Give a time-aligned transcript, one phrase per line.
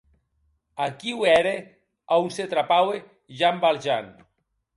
[0.85, 1.51] Aquiu ère
[2.07, 4.11] a on se trapaue Jean Valjean.